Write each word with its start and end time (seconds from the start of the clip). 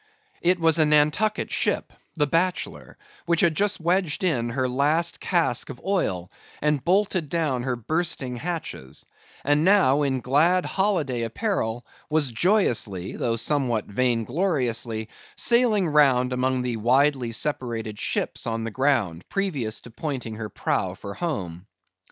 It 0.41 0.59
was 0.59 0.79
a 0.79 0.85
Nantucket 0.87 1.51
ship, 1.51 1.93
the 2.15 2.25
Bachelor, 2.25 2.97
which 3.27 3.41
had 3.41 3.53
just 3.53 3.79
wedged 3.79 4.23
in 4.23 4.49
her 4.49 4.67
last 4.67 5.19
cask 5.19 5.69
of 5.69 5.79
oil, 5.85 6.31
and 6.59 6.83
bolted 6.83 7.29
down 7.29 7.61
her 7.61 7.75
bursting 7.75 8.37
hatches; 8.37 9.05
and 9.45 9.63
now, 9.63 10.01
in 10.01 10.19
glad 10.19 10.65
holiday 10.65 11.21
apparel, 11.21 11.85
was 12.09 12.31
joyously, 12.31 13.15
though 13.15 13.35
somewhat 13.35 13.85
vain 13.85 14.23
gloriously, 14.23 15.07
sailing 15.35 15.87
round 15.87 16.33
among 16.33 16.63
the 16.63 16.77
widely 16.77 17.31
separated 17.31 17.99
ships 17.99 18.47
on 18.47 18.63
the 18.63 18.71
ground, 18.71 19.23
previous 19.29 19.81
to 19.81 19.91
pointing 19.91 20.33
her 20.37 20.49
prow 20.49 20.95
for 20.95 21.13
home. 21.13 21.67